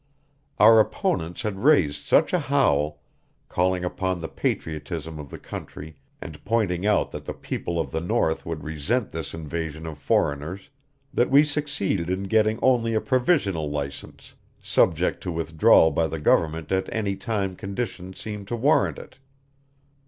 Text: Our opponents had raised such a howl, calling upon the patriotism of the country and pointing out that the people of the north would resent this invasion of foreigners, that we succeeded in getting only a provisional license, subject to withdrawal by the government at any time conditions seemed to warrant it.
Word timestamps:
Our 0.57 0.79
opponents 0.79 1.43
had 1.43 1.59
raised 1.63 2.07
such 2.07 2.33
a 2.33 2.39
howl, 2.39 3.01
calling 3.49 3.85
upon 3.85 4.17
the 4.17 4.27
patriotism 4.27 5.19
of 5.19 5.29
the 5.29 5.37
country 5.37 5.95
and 6.19 6.43
pointing 6.43 6.87
out 6.87 7.11
that 7.11 7.25
the 7.25 7.35
people 7.35 7.79
of 7.79 7.91
the 7.91 8.01
north 8.01 8.43
would 8.43 8.63
resent 8.63 9.11
this 9.11 9.35
invasion 9.35 9.85
of 9.85 9.99
foreigners, 9.99 10.71
that 11.13 11.29
we 11.29 11.43
succeeded 11.43 12.09
in 12.09 12.23
getting 12.23 12.57
only 12.63 12.95
a 12.95 12.99
provisional 12.99 13.69
license, 13.69 14.33
subject 14.59 15.21
to 15.21 15.31
withdrawal 15.31 15.91
by 15.91 16.07
the 16.07 16.19
government 16.19 16.71
at 16.71 16.91
any 16.91 17.15
time 17.15 17.55
conditions 17.55 18.19
seemed 18.19 18.47
to 18.47 18.55
warrant 18.55 18.97
it. 18.97 19.19